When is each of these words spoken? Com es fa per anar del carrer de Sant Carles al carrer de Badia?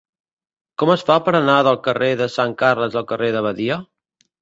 Com 0.83 0.91
es 0.93 1.03
fa 1.09 1.17
per 1.27 1.35
anar 1.41 1.59
del 1.69 1.79
carrer 1.89 2.09
de 2.25 2.31
Sant 2.39 2.59
Carles 2.65 3.01
al 3.03 3.11
carrer 3.15 3.33
de 3.39 3.49
Badia? 3.51 3.83